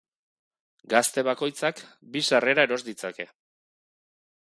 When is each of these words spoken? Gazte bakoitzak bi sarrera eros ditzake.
Gazte 0.93 1.25
bakoitzak 1.27 1.83
bi 2.17 2.25
sarrera 2.31 2.67
eros 2.71 2.83
ditzake. 2.91 3.33